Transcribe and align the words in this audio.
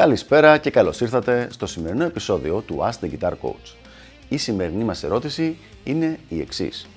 Καλησπέρα 0.00 0.58
και 0.58 0.70
καλώς 0.70 1.00
ήρθατε 1.00 1.48
στο 1.50 1.66
σημερινό 1.66 2.04
επεισόδιο 2.04 2.60
του 2.60 2.78
Ask 2.80 3.04
the 3.04 3.10
Guitar 3.10 3.30
Coach. 3.30 3.74
Η 4.28 4.36
σημερινή 4.36 4.84
μας 4.84 5.02
ερώτηση 5.02 5.56
είναι 5.84 6.18
η 6.28 6.40
εξής. 6.40 6.88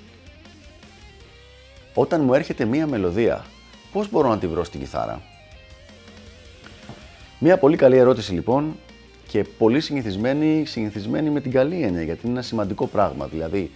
Όταν 1.94 2.20
μου 2.20 2.34
έρχεται 2.34 2.64
μία 2.64 2.86
μελωδία, 2.86 3.44
πώς 3.92 4.10
μπορώ 4.10 4.28
να 4.28 4.38
τη 4.38 4.46
βρω 4.46 4.64
στην 4.64 4.80
κιθάρα; 4.80 5.22
Μία 7.38 7.58
πολύ 7.58 7.76
καλή 7.76 7.96
ερώτηση 7.96 8.32
λοιπόν 8.32 8.76
και 9.28 9.44
πολύ 9.58 9.80
συνηθισμένη, 9.80 10.64
συνηθισμένη 10.66 11.30
με 11.30 11.40
την 11.40 11.50
καλή 11.50 11.82
έννοια 11.82 12.02
γιατί 12.02 12.20
είναι 12.22 12.32
ένα 12.32 12.42
σημαντικό 12.42 12.86
πράγμα. 12.86 13.26
Δηλαδή, 13.26 13.70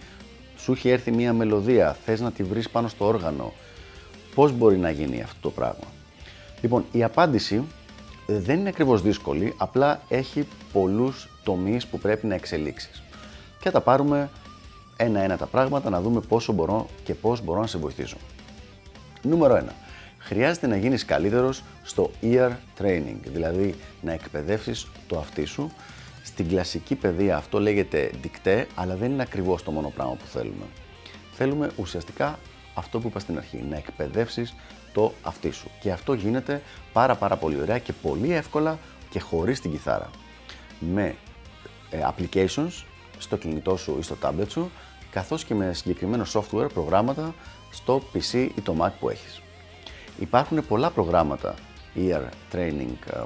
σου 0.57 0.71
έχει 0.71 0.89
έρθει 0.89 1.11
μία 1.11 1.33
μελωδία, 1.33 1.97
θες 2.05 2.19
να 2.19 2.31
τη 2.31 2.43
βρεις 2.43 2.69
πάνω 2.69 2.87
στο 2.87 3.05
όργανο, 3.05 3.53
πώς 4.35 4.51
μπορεί 4.51 4.77
να 4.77 4.89
γίνει 4.89 5.21
αυτό 5.21 5.39
το 5.41 5.49
πράγμα; 5.49 5.87
Λοιπόν, 6.61 6.85
η 6.91 7.03
απάντηση 7.03 7.63
δεν 8.37 8.59
είναι 8.59 8.69
ακριβώς 8.69 9.01
δύσκολη, 9.01 9.53
απλά 9.57 10.01
έχει 10.07 10.47
πολλούς 10.73 11.29
τομείς 11.43 11.87
που 11.87 11.99
πρέπει 11.99 12.27
να 12.27 12.35
εξελίξεις. 12.35 13.03
Και 13.59 13.63
θα 13.63 13.71
τα 13.71 13.81
πάρουμε 13.81 14.29
ένα-ένα 14.97 15.37
τα 15.37 15.45
πράγματα, 15.45 15.89
να 15.89 16.01
δούμε 16.01 16.19
πόσο 16.19 16.53
μπορώ 16.53 16.87
και 17.03 17.13
πώς 17.13 17.43
μπορώ 17.43 17.59
να 17.59 17.67
σε 17.67 17.77
βοηθήσω. 17.77 18.17
Νούμερο 19.21 19.55
1. 19.55 19.73
Χρειάζεται 20.17 20.67
να 20.67 20.77
γίνεις 20.77 21.05
καλύτερος 21.05 21.63
στο 21.83 22.11
ear 22.21 22.51
training, 22.81 23.17
δηλαδή 23.23 23.75
να 24.01 24.11
εκπαιδεύσεις 24.11 24.87
το 25.07 25.17
αυτί 25.17 25.45
σου. 25.45 25.71
Στην 26.23 26.47
κλασική 26.47 26.95
παιδεία 26.95 27.37
αυτό 27.37 27.59
λέγεται 27.59 28.11
δικτέ, 28.21 28.67
αλλά 28.75 28.95
δεν 28.95 29.11
είναι 29.11 29.21
ακριβώς 29.21 29.63
το 29.63 29.71
μόνο 29.71 29.89
πράγμα 29.89 30.13
που 30.13 30.25
θέλουμε. 30.25 30.65
Θέλουμε 31.31 31.71
ουσιαστικά 31.75 32.39
αυτό 32.73 32.99
που 32.99 33.07
είπα 33.07 33.19
στην 33.19 33.37
αρχή, 33.37 33.63
να 33.69 33.77
εκπαιδεύσεις 33.77 34.55
το 34.93 35.13
αυτί 35.21 35.51
σου. 35.51 35.69
Και 35.79 35.91
αυτό 35.91 36.13
γίνεται 36.13 36.61
πάρα 36.93 37.15
πάρα 37.15 37.35
πολύ 37.35 37.61
ωραία 37.61 37.79
και 37.79 37.93
πολύ 37.93 38.33
εύκολα 38.33 38.79
και 39.09 39.19
χωρίς 39.19 39.61
την 39.61 39.71
κιθάρα. 39.71 40.09
Με 40.79 41.15
ε, 41.89 41.99
applications 42.09 42.83
στο 43.17 43.37
κινητό 43.37 43.77
σου 43.77 43.95
ή 43.99 44.01
στο 44.01 44.15
tablet 44.21 44.49
σου, 44.49 44.71
καθώς 45.11 45.43
και 45.43 45.55
με 45.55 45.73
συγκεκριμένο 45.73 46.25
software, 46.33 46.67
προγράμματα 46.73 47.33
στο 47.71 48.01
PC 48.13 48.49
ή 48.55 48.61
το 48.63 48.75
Mac 48.79 48.91
που 48.99 49.09
έχεις. 49.09 49.41
Υπάρχουν 50.19 50.67
πολλά 50.67 50.89
προγράμματα 50.89 51.55
ear 51.95 52.21
training 52.53 53.25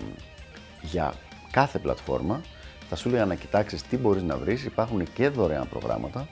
για 0.81 1.14
κάθε 1.52 1.80
πλατφόρμα. 1.80 2.42
Θα 2.89 2.95
σου 2.95 3.08
έλεγα 3.08 3.25
να 3.25 3.36
κοιτάξεις 3.36 3.81
τι 3.81 3.98
μπορείς 3.98 4.23
να 4.23 4.38
βρεις. 4.38 4.66
Υπάρχουν 4.66 5.14
και 5.14 5.30
δωρεάν 5.30 5.70
προγράμματα. 5.70 6.27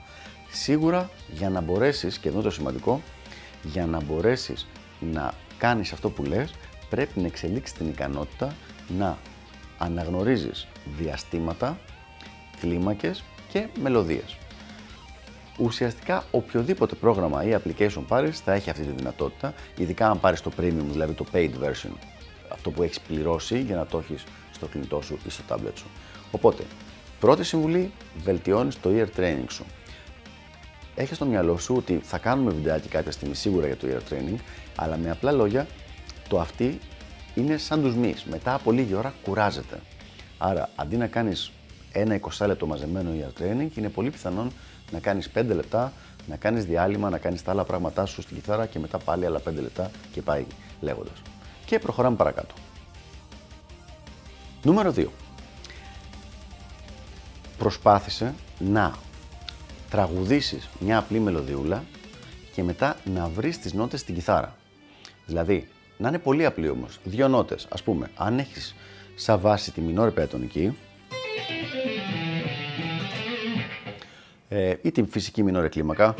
Σίγουρα 0.50 1.10
για 1.32 1.50
να 1.50 1.60
μπορέσεις, 1.60 2.18
και 2.18 2.28
εδώ 2.28 2.40
το 2.40 2.50
σημαντικό, 2.50 3.00
για 3.62 3.86
να 3.86 4.02
μπορέσεις 4.02 4.66
να 5.12 5.34
κάνεις 5.58 5.92
αυτό 5.92 6.10
που 6.10 6.22
λες, 6.22 6.54
πρέπει 6.90 7.20
να 7.20 7.26
εξελίξεις 7.26 7.76
την 7.76 7.88
ικανότητα 7.88 8.54
να 8.98 9.18
αναγνωρίζεις 9.78 10.66
διαστήματα, 10.98 11.78
κλίμακες 12.60 13.22
και 13.48 13.66
μελωδίες. 13.80 14.36
Ουσιαστικά 15.58 16.24
οποιοδήποτε 16.30 16.94
πρόγραμμα 16.94 17.44
ή 17.44 17.56
application 17.64 18.02
πάρεις 18.08 18.40
θα 18.40 18.52
έχει 18.52 18.70
αυτή 18.70 18.82
τη 18.82 18.92
δυνατότητα, 18.96 19.54
ειδικά 19.76 20.10
αν 20.10 20.20
πάρεις 20.20 20.40
το 20.40 20.50
premium, 20.60 20.86
δηλαδή 20.90 21.12
το 21.12 21.26
paid 21.32 21.50
version, 21.62 21.92
αυτό 22.48 22.70
που 22.70 22.82
έχεις 22.82 23.00
πληρώσει 23.00 23.60
για 23.60 23.76
να 23.76 23.86
το 23.86 23.98
έχεις 23.98 24.24
στο 24.52 24.66
κινητό 24.66 25.00
σου 25.02 25.18
ή 25.26 25.30
στο 25.30 25.42
tablet 25.48 25.72
σου. 25.74 25.86
Οπότε, 26.30 26.62
πρώτη 27.20 27.44
συμβουλή, 27.44 27.92
βελτιώνεις 28.24 28.80
το 28.80 28.90
ear 28.92 29.18
training 29.18 29.50
σου 29.50 29.64
έχεις 30.94 31.16
στο 31.16 31.24
μυαλό 31.24 31.58
σου 31.58 31.74
ότι 31.76 32.00
θα 32.02 32.18
κάνουμε 32.18 32.52
βιντεάκι 32.52 32.88
κάποια 32.88 33.12
στιγμή 33.12 33.34
σίγουρα 33.34 33.66
για 33.66 33.76
το 33.76 33.86
ear 33.90 34.12
training, 34.12 34.38
αλλά 34.76 34.96
με 34.96 35.10
απλά 35.10 35.32
λόγια 35.32 35.66
το 36.28 36.40
αυτή 36.40 36.78
είναι 37.34 37.56
σαν 37.56 37.82
τους 37.82 37.94
μυς. 37.94 38.24
Μετά 38.24 38.54
από 38.54 38.72
λίγη 38.72 38.94
ώρα 38.94 39.14
κουράζεται. 39.22 39.80
Άρα 40.38 40.68
αντί 40.76 40.96
να 40.96 41.06
κάνεις 41.06 41.52
ένα 41.92 42.20
20 42.38 42.46
λεπτό 42.46 42.66
μαζεμένο 42.66 43.10
ear 43.10 43.42
training, 43.42 43.68
είναι 43.76 43.88
πολύ 43.88 44.10
πιθανόν 44.10 44.52
να 44.90 44.98
κάνεις 44.98 45.30
5 45.34 45.44
λεπτά, 45.54 45.92
να 46.26 46.36
κάνεις 46.36 46.64
διάλειμμα, 46.64 47.10
να 47.10 47.18
κάνεις 47.18 47.42
τα 47.42 47.50
άλλα 47.50 47.64
πράγματά 47.64 48.06
σου 48.06 48.22
στην 48.22 48.36
κιθάρα 48.36 48.66
και 48.66 48.78
μετά 48.78 48.98
πάλι 48.98 49.26
άλλα 49.26 49.40
5 49.40 49.60
λεπτά 49.60 49.90
και 50.12 50.22
πάει 50.22 50.44
λέγοντας. 50.80 51.22
Και 51.64 51.78
προχωράμε 51.78 52.16
παρακάτω. 52.16 52.54
Νούμερο 54.62 54.92
2. 54.92 55.06
Προσπάθησε 57.58 58.34
να 58.58 58.92
τραγουδήσεις 59.92 60.68
μια 60.78 60.98
απλή 60.98 61.18
μελωδιούλα 61.18 61.84
και 62.54 62.62
μετά 62.62 62.96
να 63.04 63.28
βρεις 63.28 63.58
τις 63.58 63.72
νότες 63.72 64.00
στην 64.00 64.14
κιθάρα. 64.14 64.56
Δηλαδή, 65.26 65.68
να 65.96 66.08
είναι 66.08 66.18
πολύ 66.18 66.44
απλή 66.44 66.68
όμως. 66.68 66.98
Δύο 67.04 67.28
νότες, 67.28 67.66
ας 67.70 67.82
πούμε, 67.82 68.10
αν 68.16 68.38
έχεις 68.38 68.74
σαν 69.14 69.40
βάση 69.40 69.72
τη 69.72 69.80
μινόρε 69.80 70.10
πεατονική 70.10 70.78
ε, 74.48 74.74
ή 74.82 74.90
την 74.90 75.08
φυσική 75.08 75.42
μινόρε 75.42 75.68
κλίμακα, 75.68 76.14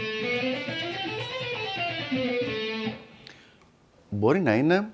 μπορεί 4.09 4.41
να 4.41 4.55
είναι 4.55 4.89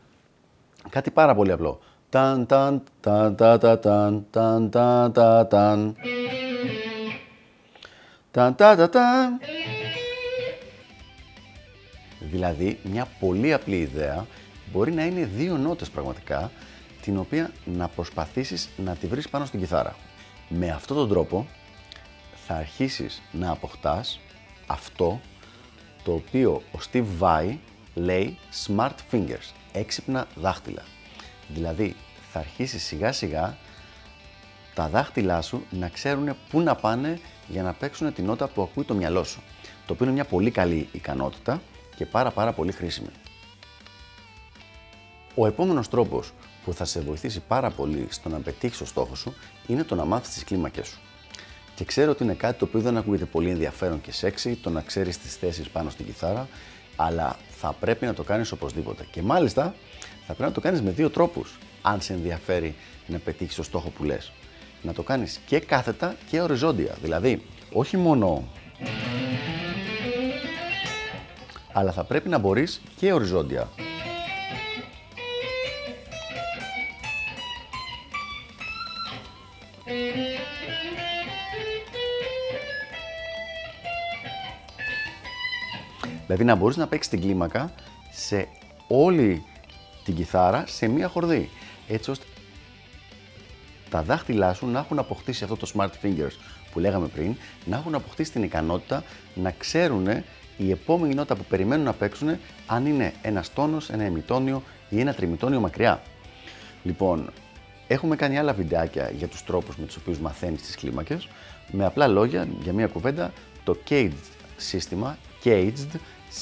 κάτι 0.89 1.11
πάρα 1.11 1.35
πολύ 1.35 1.53
απλό. 1.53 1.81
Ταν, 2.09 2.47
ταν, 2.47 2.83
ταν, 3.01 3.37
ταν, 3.37 3.59
ταν, 3.59 3.81
ταν, 4.31 4.71
ταν, 4.71 5.13
ταν, 5.13 5.49
ταν. 5.49 5.97
Τα, 8.31 8.55
τα, 8.55 8.89
τα, 8.89 9.39
Δηλαδή, 12.21 12.79
μια 12.83 13.09
πολύ 13.21 13.53
απλή 13.53 13.77
ιδέα 13.77 14.27
μπορεί 14.73 14.93
να 14.93 15.05
είναι 15.05 15.25
δύο 15.25 15.57
νότες 15.57 15.91
πραγματικά, 15.91 16.51
την 17.03 17.19
οποία 17.19 17.51
να 17.65 17.89
προσπαθήσεις 17.89 18.69
να 18.77 18.95
τη 18.95 19.07
βρεις 19.07 19.29
πάνω 19.29 19.45
στην 19.45 19.61
κιθάρα. 19.61 19.97
Με 20.49 20.71
αυτόν 20.71 20.97
τον 20.97 21.09
τρόπο 21.09 21.47
θα 22.47 22.55
αρχίσεις 22.55 23.23
να 23.33 23.51
αποκτάς 23.51 24.21
αυτό 24.67 25.21
το 26.05 26.13
οποίο 26.13 26.63
ο 26.73 26.79
Steve 26.93 27.07
Vai 27.21 27.57
λέει 27.95 28.39
smart 28.67 28.95
fingers, 29.13 29.53
έξυπνα 29.73 30.27
δάχτυλα. 30.35 30.83
Δηλαδή, 31.49 31.97
θα 32.33 32.39
αρχίσεις 32.39 32.83
σιγά 32.83 33.13
σιγά 33.13 33.57
τα 34.79 34.89
δάχτυλά 34.89 35.43
σου 35.43 35.65
να 35.71 35.89
ξέρουν 35.89 36.37
πού 36.51 36.61
να 36.61 36.75
πάνε 36.75 37.21
για 37.49 37.63
να 37.63 37.73
παίξουν 37.73 38.13
την 38.13 38.25
νότα 38.25 38.49
που 38.49 38.63
ακούει 38.63 38.85
το 38.85 38.95
μυαλό 38.95 39.25
σου. 39.25 39.43
Το 39.87 39.93
οποίο 39.93 40.07
είναι 40.07 40.15
μια 40.15 40.25
πολύ 40.25 40.51
καλή 40.51 40.89
ικανότητα 40.93 41.63
και 41.97 42.07
πάρα 42.07 42.31
πάρα 42.31 42.53
πολύ 42.53 42.73
χρήσιμη. 42.73 43.09
Ο 45.35 45.47
επόμενος 45.47 45.89
τρόπος 45.89 46.33
που 46.65 46.73
θα 46.73 46.85
σε 46.85 47.01
βοηθήσει 47.01 47.41
πάρα 47.41 47.71
πολύ 47.71 48.07
στο 48.11 48.29
να 48.29 48.39
πετύχεις 48.39 48.79
το 48.79 48.85
στόχο 48.85 49.15
σου 49.15 49.35
είναι 49.67 49.85
το 49.85 49.95
να 49.95 50.05
μάθεις 50.05 50.35
τις 50.35 50.45
κλίμακες 50.45 50.87
σου. 50.87 50.99
Και 51.75 51.85
ξέρω 51.85 52.11
ότι 52.11 52.23
είναι 52.23 52.35
κάτι 52.35 52.59
το 52.59 52.65
οποίο 52.65 52.81
δεν 52.81 52.97
ακούγεται 52.97 53.25
πολύ 53.25 53.51
ενδιαφέρον 53.51 54.01
και 54.01 54.13
σεξι 54.13 54.55
το 54.55 54.71
να 54.71 54.81
ξέρεις 54.81 55.19
τις 55.19 55.37
θέσεις 55.37 55.69
πάνω 55.69 55.91
στην 55.91 56.07
κιθάρα, 56.07 56.49
αλλά 56.97 57.37
θα 57.51 57.73
πρέπει 57.81 58.07
να 58.07 58.15
το 58.15 58.23
κάνεις 58.23 58.53
οπωσδήποτε. 58.53 59.07
Και 59.11 59.23
μάλιστα 59.23 59.75
θα 60.27 60.35
πρέπει 60.35 60.43
να 60.43 60.53
το 60.53 60.61
κάνεις 60.61 60.83
με 60.83 60.91
δύο 60.91 61.11
τρόπους, 61.11 61.59
αν 61.83 62.01
σε 62.01 62.13
ενδιαφέρει 62.13 62.75
να 63.07 63.19
πετύχεις 63.19 63.55
το 63.55 63.63
στόχο 63.63 63.89
που 63.89 64.05
λες 64.05 64.33
να 64.83 64.93
το 64.93 65.03
κάνεις 65.03 65.41
και 65.47 65.59
κάθετα 65.59 66.17
και 66.31 66.41
οριζόντια. 66.41 66.97
Δηλαδή, 67.03 67.43
όχι 67.73 67.97
μόνο... 67.97 68.45
Αλλά 71.73 71.93
θα 71.93 72.05
πρέπει 72.05 72.29
να 72.29 72.39
μπορείς 72.39 72.81
και 72.97 73.13
οριζόντια. 73.13 73.69
Δηλαδή 86.27 86.45
να 86.45 86.55
μπορείς 86.55 86.77
να 86.77 86.87
παίξεις 86.87 87.11
την 87.11 87.21
κλίμακα 87.21 87.73
σε 88.11 88.49
όλη 88.89 89.45
την 90.05 90.15
κιθάρα 90.15 90.65
σε 90.67 90.89
μία 90.89 91.09
χορδή. 91.09 91.51
Έτσι 91.89 92.11
ώστε 92.11 92.25
τα 93.91 94.03
δάχτυλά 94.03 94.55
σου 94.55 94.67
να 94.67 94.79
έχουν 94.79 94.99
αποκτήσει 94.99 95.45
αυτό 95.45 95.57
το 95.57 95.71
smart 95.75 95.91
fingers 96.03 96.37
που 96.73 96.79
λέγαμε 96.79 97.07
πριν, 97.07 97.35
να 97.65 97.77
έχουν 97.77 97.95
αποκτήσει 97.95 98.33
την 98.33 98.43
ικανότητα 98.43 99.05
να 99.35 99.51
ξέρουν 99.51 100.07
η 100.57 100.71
επόμενη 100.71 101.15
νότα 101.15 101.35
που 101.35 101.45
περιμένουν 101.45 101.85
να 101.85 101.93
παίξουν 101.93 102.37
αν 102.67 102.87
είναι 102.87 103.13
ένα 103.23 103.45
τόνος, 103.55 103.91
ένα 103.91 104.03
εμιτόνιο 104.03 104.63
ή 104.89 105.01
ένα 105.01 105.15
τριμητόνιο 105.15 105.61
μακριά. 105.61 106.03
Λοιπόν, 106.83 107.31
έχουμε 107.87 108.17
κάνει 108.17 108.39
άλλα 108.39 108.53
βιντεάκια 108.53 109.11
για 109.11 109.29
τους 109.29 109.45
τρόπους 109.45 109.77
με 109.77 109.87
τους 109.87 109.97
οποίους 109.97 110.19
μαθαίνεις 110.19 110.63
τις 110.63 110.77
κλίμακες. 110.77 111.29
Με 111.71 111.85
απλά 111.85 112.07
λόγια, 112.07 112.49
για 112.63 112.73
μία 112.73 112.87
κουβέντα, 112.87 113.33
το 113.65 113.77
CAGED 113.89 114.11
σύστημα, 114.57 115.19
CAGED, 115.45 115.99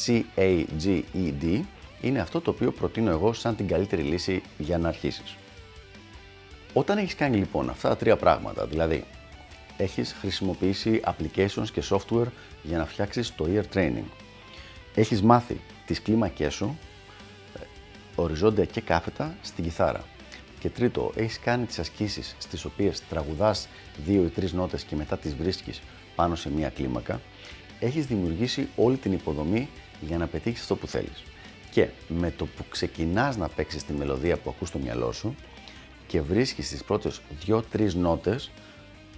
C-A-G-E-D, 0.06 1.60
είναι 2.00 2.18
αυτό 2.18 2.40
το 2.40 2.50
οποίο 2.50 2.72
προτείνω 2.72 3.10
εγώ 3.10 3.32
σαν 3.32 3.56
την 3.56 3.68
καλύτερη 3.68 4.02
λύση 4.02 4.42
για 4.58 4.78
να 4.78 4.88
αρχίσεις. 4.88 5.36
Όταν 6.78 6.98
έχεις 6.98 7.14
κάνει 7.14 7.36
λοιπόν 7.36 7.70
αυτά 7.70 7.88
τα 7.88 7.96
τρία 7.96 8.16
πράγματα, 8.16 8.66
δηλαδή 8.66 9.04
έχεις 9.76 10.16
χρησιμοποιήσει 10.20 11.00
applications 11.04 11.68
και 11.72 11.82
software 11.90 12.26
για 12.62 12.78
να 12.78 12.86
φτιάξεις 12.86 13.34
το 13.34 13.46
ear 13.54 13.76
training, 13.76 14.04
έχεις 14.94 15.22
μάθει 15.22 15.60
τις 15.86 16.02
κλίμακές 16.02 16.54
σου, 16.54 16.78
ε, 17.54 17.60
οριζόντια 18.14 18.64
και 18.64 18.80
κάθετα, 18.80 19.36
στην 19.42 19.64
κιθάρα. 19.64 19.98
Και 19.98 20.56
Και 20.60 20.68
τρίτο, 20.68 21.12
έχεις 21.16 21.40
κάνει 21.40 21.64
τις 21.66 21.78
ασκήσεις 21.78 22.36
στις 22.38 22.64
οποίες 22.64 23.02
τραγουδάς 23.08 23.68
δύο 24.04 24.24
ή 24.24 24.28
τρεις 24.28 24.52
νότες 24.52 24.82
και 24.82 24.96
μετά 24.96 25.18
τις 25.18 25.34
βρίσκεις 25.34 25.80
πάνω 26.14 26.34
σε 26.34 26.50
μία 26.50 26.68
κλίμακα, 26.68 27.20
έχεις 27.80 28.06
δημιουργήσει 28.06 28.68
όλη 28.76 28.96
την 28.96 29.12
υποδομή 29.12 29.68
για 30.00 30.18
να 30.18 30.26
πετύχεις 30.26 30.60
αυτό 30.60 30.76
που 30.76 30.86
θέλεις. 30.86 31.22
Και 31.70 31.88
με 32.08 32.30
το 32.30 32.46
που 32.46 32.64
ξεκινάς 32.68 33.36
να 33.36 33.48
παίξεις 33.48 33.84
τη 33.84 33.92
μελωδία 33.92 34.36
που 34.36 34.50
ακούς 34.50 34.68
στο 34.68 34.78
μυαλό 34.78 35.12
σου 35.12 35.34
και 36.06 36.20
βρίσκεις 36.20 36.68
τις 36.68 36.84
πρώτες 36.84 37.20
δύο-τρει 37.44 37.94
νότες 37.94 38.50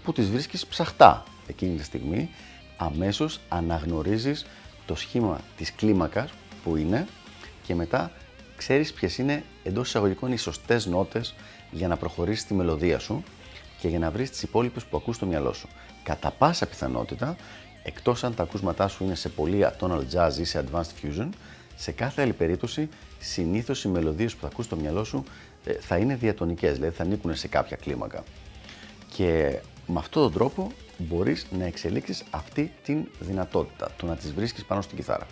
που 0.04 0.12
τις 0.12 0.30
βρίσκεις 0.30 0.66
ψαχτά 0.66 1.24
εκείνη 1.46 1.76
τη 1.76 1.84
στιγμή, 1.84 2.30
αμέσως 2.76 3.40
αναγνωρίζεις 3.48 4.46
το 4.86 4.94
σχήμα 4.94 5.40
της 5.56 5.72
κλίμακας 5.72 6.30
που 6.64 6.76
είναι 6.76 7.06
και 7.62 7.74
μετά 7.74 8.10
ξέρεις 8.56 8.92
ποιες 8.92 9.18
είναι 9.18 9.44
εντός 9.62 9.88
εισαγωγικών 9.88 10.32
οι 10.32 10.36
σωστές 10.36 10.86
νότες 10.86 11.34
για 11.70 11.88
να 11.88 11.96
προχωρήσεις 11.96 12.46
τη 12.46 12.54
μελωδία 12.54 12.98
σου 12.98 13.22
και 13.78 13.88
για 13.88 13.98
να 13.98 14.10
βρεις 14.10 14.30
τις 14.30 14.42
υπόλοιπες 14.42 14.84
που 14.84 14.96
ακούς 14.96 15.16
στο 15.16 15.26
μυαλό 15.26 15.52
σου. 15.52 15.68
Κατά 16.02 16.30
πάσα 16.30 16.66
πιθανότητα, 16.66 17.36
εκτός 17.82 18.24
αν 18.24 18.34
τα 18.34 18.42
ακούσματά 18.42 18.88
σου 18.88 19.04
είναι 19.04 19.14
σε 19.14 19.28
πολύ 19.28 19.66
atonal 19.66 20.02
jazz 20.12 20.38
ή 20.38 20.44
σε 20.44 20.64
advanced 20.64 21.04
fusion, 21.04 21.28
σε 21.78 21.92
κάθε 21.92 22.22
άλλη 22.22 22.32
περίπτωση, 22.32 22.88
συνήθως 23.18 23.84
οι 23.84 23.88
μελωδίες 23.88 24.34
που 24.34 24.40
θα 24.40 24.46
ακούς 24.46 24.64
στο 24.64 24.76
μυαλό 24.76 25.04
σου 25.04 25.24
ε, 25.64 25.72
θα 25.72 25.96
είναι 25.96 26.14
διατονικές, 26.14 26.74
δηλαδή 26.74 26.96
θα 26.96 27.02
ανήκουν 27.02 27.36
σε 27.36 27.48
κάποια 27.48 27.76
κλίμακα. 27.76 28.22
Και 29.14 29.58
με 29.86 29.98
αυτόν 29.98 30.22
τον 30.22 30.32
τρόπο 30.32 30.72
μπορείς 30.98 31.46
να 31.58 31.64
εξελίξεις 31.64 32.24
αυτή 32.30 32.72
την 32.84 33.08
δυνατότητα, 33.20 33.90
το 33.96 34.06
να 34.06 34.16
τις 34.16 34.32
βρίσκεις 34.32 34.64
πάνω 34.64 34.80
στην 34.80 34.96
κιθάρα. 34.96 35.26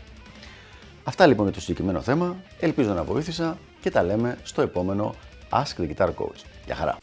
Αυτά 1.04 1.26
λοιπόν 1.26 1.44
για 1.44 1.54
το 1.54 1.60
συγκεκριμένο 1.60 2.00
θέμα. 2.00 2.36
Ελπίζω 2.60 2.92
να 2.92 3.04
βοήθησα 3.04 3.58
και 3.80 3.90
τα 3.90 4.02
λέμε 4.02 4.38
στο 4.42 4.62
επόμενο 4.62 5.14
Ask 5.50 5.80
the 5.80 5.94
Guitar 5.96 6.08
Coach. 6.08 6.42
Γεια 6.66 6.74
χαρά! 6.74 6.96